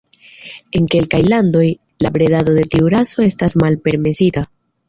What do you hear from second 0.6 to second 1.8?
En kelkaj landoj,